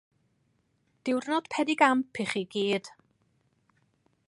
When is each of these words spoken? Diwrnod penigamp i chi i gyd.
Diwrnod 1.05 1.47
penigamp 1.55 2.17
i 2.23 2.27
chi 2.31 2.41
i 2.47 2.51
gyd. 2.55 2.91